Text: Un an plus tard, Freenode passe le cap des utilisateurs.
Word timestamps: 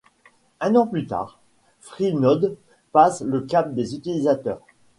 Un 0.61 0.73
an 0.73 0.87
plus 0.87 1.05
tard, 1.05 1.37
Freenode 1.79 2.57
passe 2.91 3.21
le 3.21 3.41
cap 3.41 3.71
des 3.75 3.93
utilisateurs. 3.95 4.63